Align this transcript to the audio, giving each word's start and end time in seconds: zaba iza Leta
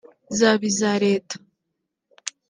zaba 0.37 0.63
iza 0.71 0.91
Leta 1.03 1.35